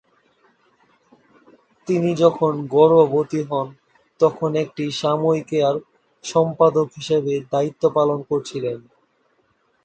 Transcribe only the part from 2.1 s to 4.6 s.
যখন গর্ভবতী হন, তখন